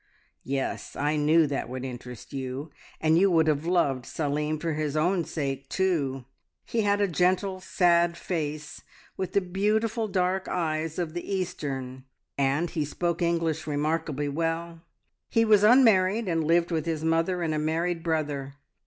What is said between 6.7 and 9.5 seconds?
had a gentle, sad face, with the